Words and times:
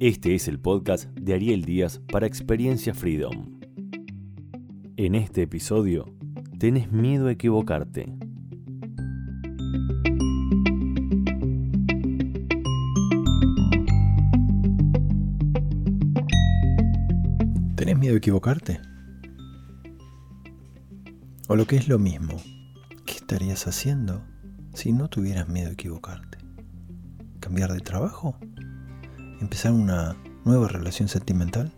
Este 0.00 0.34
es 0.34 0.48
el 0.48 0.58
podcast 0.58 1.10
de 1.10 1.34
Ariel 1.34 1.64
Díaz 1.64 2.00
para 2.10 2.26
Experiencia 2.26 2.94
Freedom. 2.94 3.60
En 4.96 5.14
este 5.14 5.42
episodio, 5.42 6.06
¿tenés 6.58 6.90
miedo 6.90 7.26
a 7.26 7.32
equivocarte? 7.32 8.06
¿Tenés 17.76 17.98
miedo 17.98 18.14
a 18.14 18.18
equivocarte? 18.18 18.80
O 21.48 21.56
lo 21.56 21.66
que 21.66 21.76
es 21.76 21.88
lo 21.88 21.98
mismo, 21.98 22.36
¿qué 23.04 23.12
estarías 23.12 23.66
haciendo 23.66 24.24
si 24.72 24.92
no 24.92 25.08
tuvieras 25.08 25.48
miedo 25.48 25.68
a 25.68 25.72
equivocarte? 25.72 26.38
¿Cambiar 27.38 27.72
de 27.72 27.80
trabajo? 27.80 28.38
¿Empezar 29.40 29.72
una 29.72 30.16
nueva 30.44 30.68
relación 30.68 31.08
sentimental? 31.08 31.72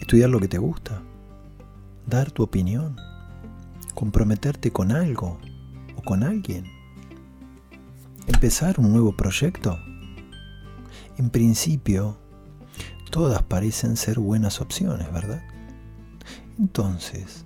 ¿Estudiar 0.00 0.30
lo 0.30 0.38
que 0.38 0.46
te 0.46 0.58
gusta? 0.58 1.02
¿Dar 2.06 2.30
tu 2.30 2.44
opinión? 2.44 2.96
¿Comprometerte 3.94 4.70
con 4.70 4.92
algo 4.92 5.40
o 5.96 6.02
con 6.02 6.22
alguien? 6.22 6.64
¿Empezar 8.28 8.78
un 8.78 8.92
nuevo 8.92 9.16
proyecto? 9.16 9.76
En 11.18 11.30
principio, 11.30 12.16
todas 13.10 13.42
parecen 13.42 13.96
ser 13.96 14.20
buenas 14.20 14.60
opciones, 14.60 15.12
¿verdad? 15.12 15.42
Entonces, 16.60 17.44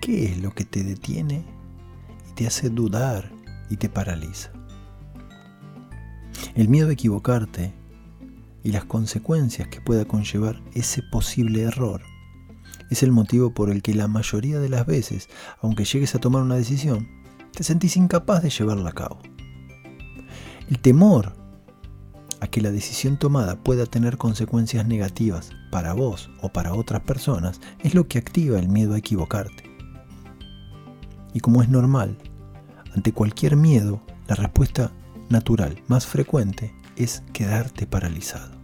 ¿qué 0.00 0.24
es 0.24 0.38
lo 0.38 0.54
que 0.54 0.64
te 0.64 0.84
detiene 0.84 1.44
y 2.30 2.32
te 2.34 2.46
hace 2.46 2.70
dudar 2.70 3.30
y 3.68 3.76
te 3.76 3.90
paraliza? 3.90 4.55
El 6.56 6.70
miedo 6.70 6.88
a 6.88 6.92
equivocarte 6.92 7.74
y 8.64 8.72
las 8.72 8.86
consecuencias 8.86 9.68
que 9.68 9.82
pueda 9.82 10.06
conllevar 10.06 10.62
ese 10.72 11.02
posible 11.02 11.60
error 11.60 12.00
es 12.88 13.02
el 13.02 13.12
motivo 13.12 13.52
por 13.52 13.68
el 13.68 13.82
que 13.82 13.94
la 13.94 14.08
mayoría 14.08 14.58
de 14.58 14.70
las 14.70 14.86
veces, 14.86 15.28
aunque 15.60 15.84
llegues 15.84 16.14
a 16.14 16.18
tomar 16.18 16.40
una 16.40 16.54
decisión, 16.54 17.08
te 17.52 17.62
sentís 17.62 17.98
incapaz 17.98 18.42
de 18.42 18.48
llevarla 18.48 18.88
a 18.88 18.94
cabo. 18.94 19.18
El 20.70 20.78
temor 20.78 21.36
a 22.40 22.46
que 22.46 22.62
la 22.62 22.70
decisión 22.70 23.18
tomada 23.18 23.62
pueda 23.62 23.84
tener 23.84 24.16
consecuencias 24.16 24.86
negativas 24.86 25.50
para 25.70 25.92
vos 25.92 26.30
o 26.40 26.48
para 26.48 26.72
otras 26.72 27.02
personas 27.02 27.60
es 27.80 27.94
lo 27.94 28.08
que 28.08 28.16
activa 28.16 28.58
el 28.58 28.70
miedo 28.70 28.94
a 28.94 28.98
equivocarte. 28.98 29.64
Y 31.34 31.40
como 31.40 31.62
es 31.62 31.68
normal, 31.68 32.16
ante 32.94 33.12
cualquier 33.12 33.56
miedo, 33.56 34.00
la 34.26 34.36
respuesta 34.36 34.90
natural 35.28 35.82
más 35.88 36.06
frecuente 36.06 36.74
es 36.96 37.22
quedarte 37.32 37.86
paralizado. 37.86 38.56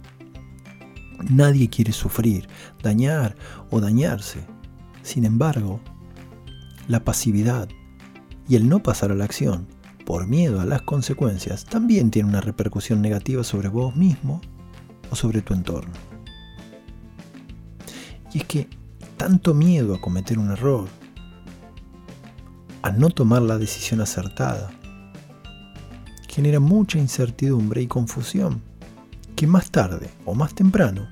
Nadie 1.29 1.69
quiere 1.69 1.93
sufrir, 1.93 2.47
dañar 2.81 3.35
o 3.69 3.79
dañarse. 3.79 4.45
Sin 5.01 5.25
embargo, 5.25 5.79
la 6.87 7.03
pasividad 7.03 7.69
y 8.47 8.55
el 8.55 8.67
no 8.67 8.83
pasar 8.83 9.11
a 9.11 9.15
la 9.15 9.25
acción 9.25 9.67
por 10.05 10.27
miedo 10.27 10.59
a 10.59 10.65
las 10.65 10.81
consecuencias 10.81 11.65
también 11.65 12.11
tiene 12.11 12.29
una 12.29 12.41
repercusión 12.41 13.01
negativa 13.01 13.43
sobre 13.43 13.69
vos 13.69 13.95
mismo 13.95 14.41
o 15.09 15.15
sobre 15.15 15.41
tu 15.41 15.53
entorno. 15.53 15.93
Y 18.33 18.39
es 18.39 18.45
que 18.45 18.67
tanto 19.15 19.53
miedo 19.53 19.95
a 19.95 20.01
cometer 20.01 20.39
un 20.39 20.51
error, 20.51 20.87
a 22.81 22.91
no 22.91 23.09
tomar 23.09 23.41
la 23.43 23.57
decisión 23.57 24.01
acertada, 24.01 24.71
genera 26.33 26.59
mucha 26.59 26.97
incertidumbre 26.97 27.83
y 27.83 27.87
confusión, 27.87 28.63
que 29.35 29.45
más 29.45 29.69
tarde 29.69 30.09
o 30.25 30.33
más 30.33 30.55
temprano 30.55 31.07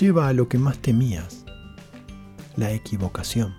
lleva 0.00 0.26
a 0.26 0.32
lo 0.32 0.48
que 0.48 0.58
más 0.58 0.78
temías, 0.78 1.44
la 2.56 2.72
equivocación. 2.72 3.54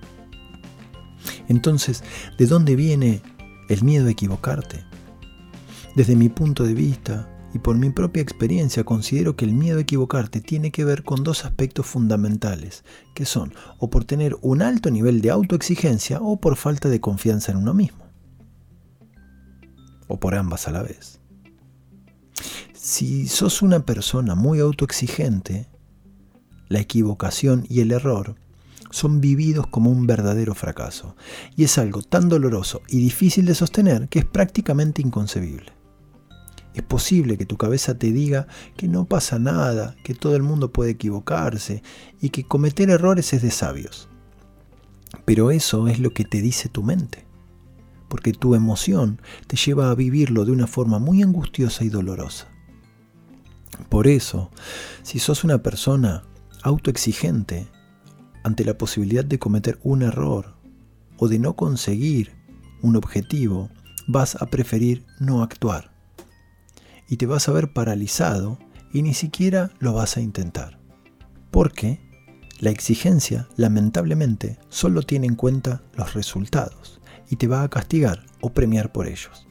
Entonces, 1.47 2.03
¿de 2.37 2.47
dónde 2.47 2.75
viene 2.75 3.21
el 3.69 3.81
miedo 3.83 4.07
a 4.07 4.11
equivocarte? 4.11 4.83
Desde 5.95 6.17
mi 6.17 6.27
punto 6.27 6.65
de 6.65 6.73
vista 6.73 7.29
y 7.53 7.59
por 7.59 7.77
mi 7.77 7.89
propia 7.89 8.21
experiencia 8.21 8.83
considero 8.83 9.37
que 9.37 9.45
el 9.45 9.53
miedo 9.53 9.77
a 9.77 9.83
equivocarte 9.83 10.41
tiene 10.41 10.71
que 10.71 10.83
ver 10.83 11.03
con 11.03 11.23
dos 11.23 11.45
aspectos 11.45 11.85
fundamentales, 11.85 12.83
que 13.15 13.23
son 13.23 13.53
o 13.77 13.89
por 13.89 14.03
tener 14.03 14.35
un 14.41 14.63
alto 14.63 14.91
nivel 14.91 15.21
de 15.21 15.29
autoexigencia 15.29 16.19
o 16.19 16.41
por 16.41 16.57
falta 16.57 16.89
de 16.89 16.99
confianza 16.99 17.53
en 17.53 17.59
uno 17.59 17.73
mismo. 17.73 18.08
O 20.09 20.19
por 20.19 20.35
ambas 20.35 20.67
a 20.67 20.71
la 20.71 20.83
vez. 20.83 21.21
Si 22.73 23.29
sos 23.29 23.61
una 23.61 23.85
persona 23.85 24.35
muy 24.35 24.59
autoexigente, 24.59 25.69
la 26.67 26.79
equivocación 26.79 27.65
y 27.69 27.79
el 27.79 27.91
error 27.91 28.35
son 28.91 29.21
vividos 29.21 29.67
como 29.67 29.91
un 29.91 30.07
verdadero 30.07 30.55
fracaso, 30.55 31.15
y 31.55 31.63
es 31.63 31.77
algo 31.77 32.01
tan 32.01 32.27
doloroso 32.27 32.81
y 32.87 32.97
difícil 32.97 33.45
de 33.45 33.55
sostener 33.55 34.09
que 34.09 34.19
es 34.19 34.25
prácticamente 34.25 35.01
inconcebible. 35.01 35.73
Es 36.73 36.83
posible 36.83 37.37
que 37.37 37.45
tu 37.45 37.57
cabeza 37.57 37.97
te 37.97 38.11
diga 38.11 38.47
que 38.77 38.87
no 38.87 39.05
pasa 39.05 39.39
nada, 39.39 39.95
que 40.03 40.13
todo 40.13 40.35
el 40.35 40.43
mundo 40.43 40.71
puede 40.71 40.91
equivocarse 40.91 41.83
y 42.21 42.29
que 42.29 42.43
cometer 42.43 42.89
errores 42.89 43.33
es 43.33 43.41
de 43.41 43.51
sabios. 43.51 44.07
Pero 45.25 45.51
eso 45.51 45.87
es 45.87 45.99
lo 45.99 46.11
que 46.11 46.23
te 46.23 46.41
dice 46.41 46.69
tu 46.69 46.83
mente, 46.83 47.25
porque 48.09 48.33
tu 48.33 48.55
emoción 48.55 49.21
te 49.47 49.55
lleva 49.55 49.89
a 49.89 49.95
vivirlo 49.95 50.43
de 50.43 50.51
una 50.51 50.67
forma 50.67 50.99
muy 50.99 51.23
angustiosa 51.23 51.85
y 51.85 51.89
dolorosa. 51.89 52.47
Por 53.87 54.07
eso, 54.07 54.51
si 55.03 55.19
sos 55.19 55.43
una 55.43 55.59
persona 55.59 56.23
autoexigente 56.63 57.67
ante 58.43 58.65
la 58.65 58.77
posibilidad 58.77 59.23
de 59.23 59.39
cometer 59.39 59.79
un 59.83 60.01
error 60.01 60.55
o 61.17 61.29
de 61.29 61.39
no 61.39 61.55
conseguir 61.55 62.35
un 62.81 62.95
objetivo, 62.95 63.69
vas 64.07 64.35
a 64.41 64.47
preferir 64.47 65.05
no 65.19 65.43
actuar. 65.43 65.91
Y 67.07 67.17
te 67.17 67.25
vas 67.25 67.47
a 67.47 67.53
ver 67.53 67.71
paralizado 67.71 68.59
y 68.91 69.01
ni 69.03 69.13
siquiera 69.13 69.71
lo 69.79 69.93
vas 69.93 70.17
a 70.17 70.21
intentar. 70.21 70.79
Porque 71.51 72.01
la 72.59 72.71
exigencia, 72.71 73.47
lamentablemente, 73.55 74.59
solo 74.69 75.03
tiene 75.03 75.27
en 75.27 75.35
cuenta 75.35 75.81
los 75.95 76.13
resultados 76.13 76.98
y 77.29 77.35
te 77.35 77.47
va 77.47 77.63
a 77.63 77.69
castigar 77.69 78.25
o 78.41 78.51
premiar 78.51 78.91
por 78.91 79.07
ellos. 79.07 79.47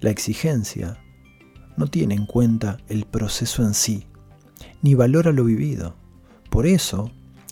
La 0.00 0.10
exigencia 0.10 0.98
no 1.76 1.86
tiene 1.86 2.14
en 2.14 2.26
cuenta 2.26 2.78
el 2.88 3.04
proceso 3.04 3.62
en 3.62 3.74
sí, 3.74 4.06
ni 4.82 4.94
valora 4.94 5.32
lo 5.32 5.44
vivido. 5.44 5.96
Por 6.50 6.66
eso, 6.66 7.10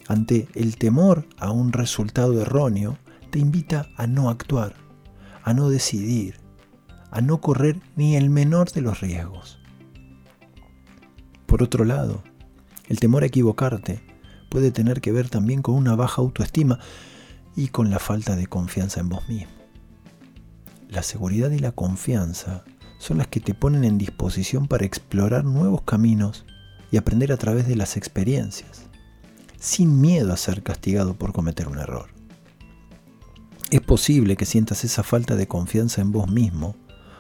ante 0.09 0.49
el 0.55 0.77
temor 0.77 1.27
a 1.39 1.51
un 1.51 1.73
resultado 1.73 2.41
erróneo, 2.41 2.99
te 3.31 3.39
invita 3.39 3.89
a 3.97 4.07
no 4.07 4.29
actuar, 4.29 4.75
a 5.43 5.55
no 5.55 5.71
decidir, 5.71 6.41
a 7.11 7.21
no 7.21 7.41
correr 7.41 7.81
ni 7.97 8.17
el 8.17 8.31
menor 8.31 8.71
de 8.73 8.83
los 8.83 9.01
riesgos. 9.01 9.59
Por 11.47 11.63
otro 11.63 11.85
lado, 11.85 12.23
el 12.89 13.01
temor 13.01 13.23
a 13.23 13.27
equivocarte 13.27 14.03
puede 14.49 14.71
tener 14.71 15.01
que 15.01 15.13
ver 15.13 15.29
también 15.29 15.63
con 15.63 15.77
una 15.77 15.95
baja 15.95 16.23
autoestima 16.23 16.81
y 17.61 17.69
con 17.69 17.91
la 17.91 17.99
falta 17.99 18.37
de 18.37 18.47
confianza 18.47 19.01
en 19.01 19.11
vos 19.11 19.29
mismo. 19.29 19.53
La 20.89 21.03
seguridad 21.03 21.51
y 21.51 21.59
la 21.59 21.73
confianza 21.73 22.65
son 22.99 23.19
las 23.19 23.27
que 23.29 23.41
te 23.41 23.53
ponen 23.53 23.85
en 23.85 23.99
disposición 23.99 24.67
para 24.67 24.87
explorar 24.87 25.45
nuevos 25.45 25.83
caminos 25.83 26.47
y 26.91 26.97
aprender 26.97 27.33
a 27.33 27.37
través 27.37 27.69
de 27.69 27.77
las 27.77 27.99
experiencias, 27.99 28.87
sin 29.59 30.01
miedo 30.01 30.33
a 30.33 30.39
ser 30.39 30.63
castigado 30.63 31.19
por 31.19 31.35
cometer 31.35 31.69
un 31.69 31.79
error. 31.79 32.09
Es 33.71 33.83
posible 33.83 34.37
que 34.37 34.47
sientas 34.47 34.83
esa 34.85 35.03
falta 35.03 35.37
de 35.37 35.47
confianza 35.47 36.01
en 36.01 36.13
vos 36.13 36.31
mismo 36.31 36.77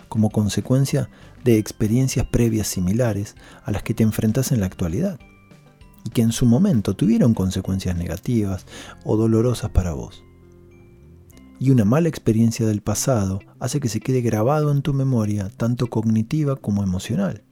como 0.08 0.30
consecuencia 0.30 1.10
de 1.44 1.58
experiencias 1.58 2.26
previas 2.26 2.66
similares 2.66 3.36
a 3.62 3.72
las 3.72 3.82
que 3.82 3.92
te 3.92 4.04
enfrentas 4.04 4.53
en 4.53 4.60
la 4.60 4.66
actualidad 4.66 5.20
y 6.03 6.10
que 6.10 6.22
en 6.22 6.32
su 6.32 6.47
momento 6.47 6.97
tuvieron 6.97 7.34
consecuencias 7.34 7.94
negativas 7.94 8.65
o 9.04 9.18
dolorosas 9.18 9.70
para 9.70 9.92
vos. 9.92 10.24
Y 11.60 11.71
una 11.71 11.84
mala 11.84 12.09
experiencia 12.09 12.66
del 12.66 12.80
pasado 12.80 13.39
hace 13.60 13.78
que 13.78 13.89
se 13.89 14.01
quede 14.01 14.22
grabado 14.22 14.72
en 14.72 14.83
tu 14.83 14.95
memoria, 14.95 15.48
tanto 15.57 15.89
cognitiva 15.89 16.57
como 16.57 16.83
emocional 16.83 17.45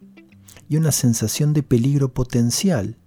y 0.69 0.77
una 0.77 0.93
sensación 0.93 1.53
de 1.53 1.63
peligro 1.63 2.13
potencial 2.13 2.99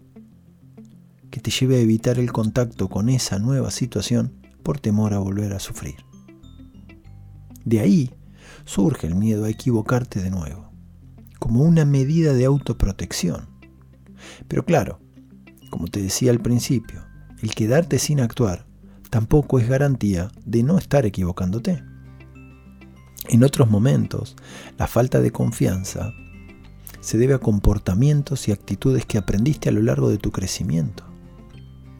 que 1.30 1.39
te 1.39 1.51
lleve 1.51 1.77
a 1.77 1.81
evitar 1.81 2.19
el 2.19 2.31
contacto 2.31 2.89
con 2.89 3.09
esa 3.09 3.39
nueva 3.39 3.71
situación 3.71 4.33
por 4.63 4.80
temor 4.80 5.13
a 5.13 5.19
volver 5.19 5.53
a 5.53 5.59
sufrir. 5.59 5.95
De 7.63 7.80
ahí 7.80 8.13
surge 8.65 9.07
el 9.07 9.15
miedo 9.15 9.45
a 9.45 9.50
equivocarte 9.50 10.21
de 10.21 10.31
nuevo, 10.31 10.71
como 11.39 11.63
una 11.63 11.86
medida 11.86 12.33
de 12.33 12.45
autoprotección. 12.45 13.47
Pero 14.47 14.65
claro, 14.65 15.00
como 15.69 15.88
te 15.88 16.01
decía 16.01 16.31
al 16.31 16.42
principio, 16.42 17.04
el 17.42 17.56
quedarte 17.56 17.97
sin 17.97 18.19
actuar 18.19 18.68
tampoco 19.11 19.59
es 19.59 19.67
garantía 19.67 20.31
de 20.45 20.63
no 20.63 20.79
estar 20.79 21.05
equivocándote. 21.05 21.83
En 23.29 23.43
otros 23.43 23.69
momentos, 23.69 24.35
la 24.79 24.87
falta 24.87 25.19
de 25.19 25.31
confianza 25.31 26.13
se 27.01 27.17
debe 27.17 27.33
a 27.33 27.39
comportamientos 27.39 28.47
y 28.47 28.51
actitudes 28.51 29.05
que 29.05 29.17
aprendiste 29.17 29.69
a 29.69 29.73
lo 29.73 29.81
largo 29.81 30.09
de 30.09 30.17
tu 30.17 30.31
crecimiento. 30.31 31.03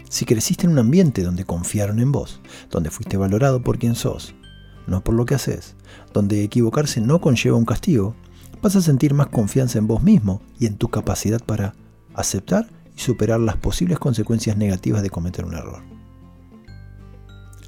Si 0.10 0.26
creciste 0.26 0.66
en 0.66 0.72
un 0.72 0.80
ambiente 0.80 1.24
donde 1.24 1.44
confiaron 1.44 2.00
en 2.00 2.12
vos, 2.12 2.40
donde 2.70 2.90
fuiste 2.90 3.18
valorado 3.18 3.62
por 3.62 3.78
quien 3.78 3.96
sos, 3.96 4.34
no 4.88 5.04
por 5.04 5.14
lo 5.14 5.26
que 5.26 5.36
haces, 5.36 5.76
donde 6.14 6.44
equivocarse 6.44 7.02
no 7.02 7.20
conlleva 7.20 7.58
un 7.58 7.66
castigo, 7.66 8.16
vas 8.62 8.76
a 8.78 8.82
sentir 8.82 9.14
más 9.14 9.28
confianza 9.28 9.80
en 9.80 9.88
vos 9.88 10.02
mismo 10.02 10.42
y 10.60 10.66
en 10.66 10.78
tu 10.78 10.88
capacidad 10.88 11.44
para 11.44 11.74
aceptar 12.14 12.68
y 12.96 13.02
superar 13.02 13.40
las 13.42 13.58
posibles 13.58 14.00
consecuencias 14.00 14.56
negativas 14.56 15.02
de 15.02 15.10
cometer 15.10 15.46
un 15.46 15.56
error. 15.56 16.01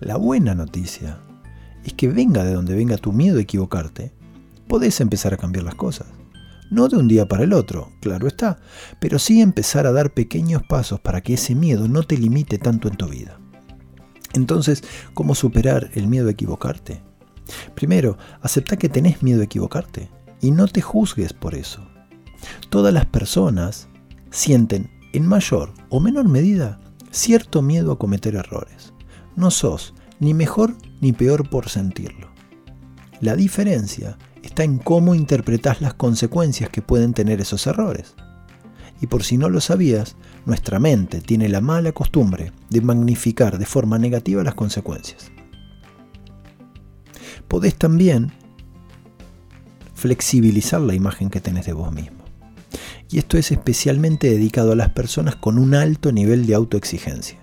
La 0.03 0.17
buena 0.17 0.53
noticia 0.53 1.17
es 1.85 1.93
que 1.93 2.09
venga 2.09 2.43
de 2.43 2.53
donde 2.53 2.75
venga 2.75 2.97
tu 2.97 3.13
miedo 3.13 3.37
a 3.37 3.41
equivocarte, 3.41 4.11
podés 4.67 4.99
empezar 4.99 5.33
a 5.33 5.37
cambiar 5.37 5.63
las 5.63 5.75
cosas. 5.75 6.07
No 6.69 6.89
de 6.89 6.97
un 6.97 7.07
día 7.07 7.25
para 7.25 7.45
el 7.45 7.53
otro, 7.53 7.89
claro 8.01 8.27
está, 8.27 8.59
pero 8.99 9.17
sí 9.17 9.39
empezar 9.39 9.87
a 9.87 9.93
dar 9.93 10.13
pequeños 10.13 10.61
pasos 10.67 10.99
para 10.99 11.21
que 11.21 11.35
ese 11.35 11.55
miedo 11.55 11.87
no 11.87 12.03
te 12.03 12.17
limite 12.17 12.57
tanto 12.57 12.89
en 12.89 12.97
tu 12.97 13.07
vida. 13.07 13.39
Entonces, 14.33 14.83
¿cómo 15.13 15.35
superar 15.35 15.89
el 15.93 16.07
miedo 16.07 16.27
a 16.27 16.31
equivocarte? 16.31 17.01
Primero, 17.73 18.17
acepta 18.41 18.75
que 18.75 18.89
tenés 18.89 19.23
miedo 19.23 19.39
a 19.39 19.45
equivocarte 19.45 20.09
y 20.41 20.51
no 20.51 20.67
te 20.67 20.81
juzgues 20.81 21.31
por 21.31 21.55
eso. 21.55 21.81
Todas 22.69 22.93
las 22.93 23.05
personas 23.05 23.87
sienten, 24.31 24.91
en 25.13 25.25
mayor 25.25 25.73
o 25.87 26.01
menor 26.01 26.27
medida, 26.27 26.81
cierto 27.09 27.61
miedo 27.61 27.93
a 27.93 27.97
cometer 27.97 28.35
errores. 28.35 28.92
No 29.35 29.51
sos 29.51 29.93
ni 30.19 30.33
mejor 30.33 30.75
ni 31.01 31.11
peor 31.11 31.49
por 31.49 31.69
sentirlo. 31.69 32.31
La 33.19 33.35
diferencia 33.35 34.17
está 34.41 34.63
en 34.63 34.77
cómo 34.77 35.15
interpretas 35.15 35.81
las 35.81 35.93
consecuencias 35.93 36.69
que 36.69 36.81
pueden 36.81 37.13
tener 37.13 37.41
esos 37.41 37.65
errores. 37.67 38.15
Y 39.01 39.07
por 39.07 39.23
si 39.23 39.37
no 39.37 39.49
lo 39.49 39.59
sabías, 39.61 40.15
nuestra 40.45 40.79
mente 40.79 41.21
tiene 41.21 41.49
la 41.49 41.61
mala 41.61 41.91
costumbre 41.91 42.51
de 42.69 42.81
magnificar 42.81 43.57
de 43.57 43.65
forma 43.65 43.97
negativa 43.97 44.43
las 44.43 44.55
consecuencias. 44.55 45.31
Podés 47.47 47.75
también 47.75 48.31
flexibilizar 49.93 50.81
la 50.81 50.95
imagen 50.95 51.29
que 51.29 51.41
tenés 51.41 51.65
de 51.65 51.73
vos 51.73 51.93
mismo. 51.93 52.23
Y 53.09 53.19
esto 53.19 53.37
es 53.37 53.51
especialmente 53.51 54.29
dedicado 54.29 54.71
a 54.71 54.75
las 54.75 54.89
personas 54.89 55.35
con 55.35 55.57
un 55.57 55.75
alto 55.75 56.11
nivel 56.11 56.45
de 56.45 56.55
autoexigencia. 56.55 57.42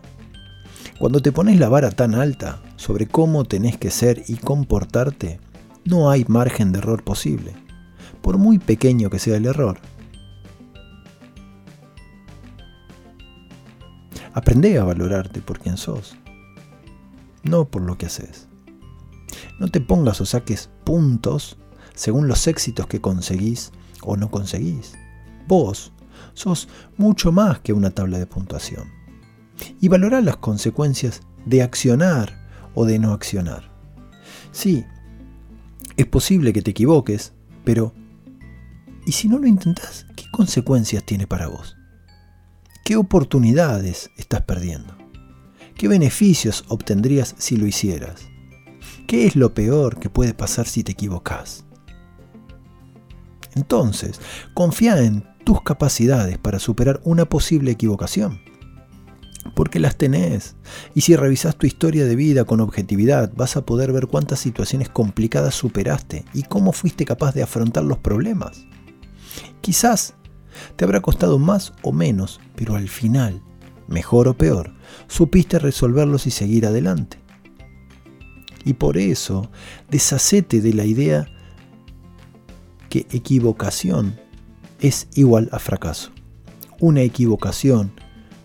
Cuando 1.01 1.23
te 1.23 1.33
pones 1.33 1.59
la 1.59 1.71
vara 1.71 1.91
tan 1.91 2.15
alta 2.15 2.61
sobre 2.77 3.07
cómo 3.07 3.47
tenés 3.47 3.79
que 3.79 3.91
ser 3.91 4.23
y 4.29 4.37
comportarte, 4.37 5.41
no 5.87 6.11
hay 6.11 6.27
margen 6.29 6.73
de 6.73 6.79
error 6.79 7.03
posible, 7.05 7.55
por 8.21 8.37
muy 8.37 8.59
pequeño 8.59 9.09
que 9.09 9.19
sea 9.19 9.39
el 9.39 9.47
error. 9.47 9.81
Aprende 14.35 14.79
a 14.79 14.85
valorarte 14.85 15.41
por 15.41 15.59
quien 15.59 15.79
sos, 15.79 16.17
no 17.45 17.65
por 17.65 17.81
lo 17.81 17.97
que 17.97 18.05
haces. 18.05 18.47
No 19.59 19.69
te 19.69 19.81
pongas 19.81 20.21
o 20.21 20.27
saques 20.27 20.69
puntos 20.85 21.57
según 21.95 22.29
los 22.29 22.47
éxitos 22.47 22.87
que 22.89 23.01
conseguís 23.01 23.73
o 24.03 24.19
no 24.19 24.31
conseguís. 24.31 24.93
Vos 25.49 25.95
sos 26.35 26.69
mucho 26.99 27.33
más 27.33 27.61
que 27.61 27.73
una 27.73 27.89
tabla 27.89 28.19
de 28.19 28.27
puntuación. 28.27 29.00
Y 29.81 29.89
valora 29.89 30.21
las 30.21 30.37
consecuencias 30.37 31.23
de 31.47 31.63
accionar 31.63 32.41
o 32.75 32.85
de 32.85 32.99
no 32.99 33.13
accionar. 33.13 33.71
Sí, 34.53 34.85
es 35.97 36.07
posible 36.07 36.53
que 36.53 36.63
te 36.63 36.71
equivoques, 36.71 37.33
pero 37.65 37.95
¿y 39.07 39.13
si 39.13 39.29
no 39.29 39.39
lo 39.39 39.47
intentas? 39.47 40.07
¿Qué 40.17 40.25
consecuencias 40.31 41.05
tiene 41.05 41.27
para 41.27 41.49
vos? 41.49 41.77
¿Qué 42.85 42.97
oportunidades 42.97 44.11
estás 44.17 44.43
perdiendo? 44.43 44.97
¿Qué 45.77 45.89
beneficios 45.89 46.65
obtendrías 46.69 47.35
si 47.39 47.57
lo 47.57 47.67
hicieras? 47.67 48.29
¿Qué 49.07 49.27
es 49.27 49.37
lo 49.37 49.55
peor 49.55 49.99
que 49.99 50.11
puede 50.11 50.35
pasar 50.35 50.67
si 50.67 50.83
te 50.83 50.93
equivocas? 50.93 51.65
Entonces, 53.55 54.21
confía 54.55 55.03
en 55.03 55.25
tus 55.45 55.63
capacidades 55.63 56.39
para 56.39 56.59
superar 56.59 57.01
una 57.05 57.25
posible 57.25 57.73
equivocación 57.73 58.41
porque 59.55 59.81
las 59.81 59.97
tenés. 59.97 60.57
Y 60.95 61.03
si 61.03 61.17
revisas 61.17 61.57
tu 61.57 61.67
historia 61.67 62.05
de 62.05 62.17
vida 62.17 62.45
con 62.45 62.61
objetividad, 62.61 63.33
vas 63.35 63.57
a 63.57 63.65
poder 63.65 63.93
ver 63.93 64.07
cuántas 64.07 64.41
situaciones 64.41 64.89
complicadas 64.89 65.55
superaste 65.55 66.25
y 66.35 66.43
cómo 66.45 66.73
fuiste 66.73 67.05
capaz 67.05 67.35
de 67.35 67.43
afrontar 67.43 67.85
los 67.85 67.99
problemas. 67.99 68.65
Quizás 69.61 70.15
te 70.77 70.85
habrá 70.85 71.01
costado 71.01 71.39
más 71.39 71.73
o 71.83 71.93
menos, 71.93 72.41
pero 72.57 72.77
al 72.77 72.89
final, 72.89 73.43
mejor 73.89 74.29
o 74.29 74.37
peor, 74.37 74.75
supiste 75.09 75.59
resolverlos 75.59 76.27
y 76.27 76.31
seguir 76.31 76.67
adelante. 76.67 77.19
Y 78.65 78.75
por 78.75 78.99
eso, 78.99 79.51
deshacete 79.91 80.61
de 80.61 80.75
la 80.75 80.85
idea 80.85 81.27
que 82.91 83.07
equivocación 83.11 84.19
es 84.81 85.09
igual 85.15 85.49
a 85.53 85.59
fracaso. 85.59 86.11
Una 86.79 87.03
equivocación 87.03 87.93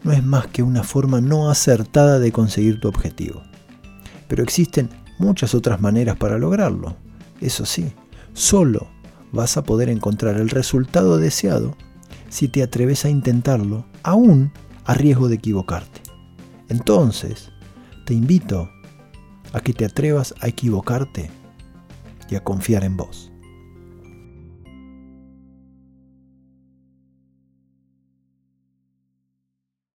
no 0.06 0.12
es 0.12 0.24
más 0.24 0.46
que 0.46 0.62
una 0.62 0.84
forma 0.84 1.20
no 1.20 1.50
acertada 1.50 2.20
de 2.20 2.32
conseguir 2.32 2.80
tu 2.80 2.88
objetivo. 2.88 3.42
Pero 4.28 4.44
existen 4.44 4.92
muchas 5.18 5.56
otras 5.56 5.82
maneras 5.82 6.16
para 6.16 6.38
lograrlo. 6.38 6.96
Eso 7.42 7.66
sí, 7.66 7.92
solo 8.34 8.88
vas 9.32 9.58
a 9.58 9.64
poder 9.64 9.90
encontrar 9.90 10.36
el 10.36 10.50
resultado 10.50 11.18
deseado 11.18 11.76
si 12.30 12.48
te 12.48 12.62
atreves 12.62 13.04
a 13.04 13.10
intentarlo, 13.10 13.88
aún 14.04 14.52
a 14.86 14.94
riesgo 14.94 15.28
de 15.28 15.36
equivocarte. 15.36 16.02
Entonces, 16.70 17.52
te 18.06 18.14
invito 18.14 18.70
a 19.54 19.60
que 19.60 19.74
te 19.74 19.86
atrevas 19.86 20.36
a 20.40 20.48
equivocarte 20.48 21.32
y 22.30 22.36
a 22.36 22.44
confiar 22.44 22.84
en 22.84 22.96
vos. 22.96 23.32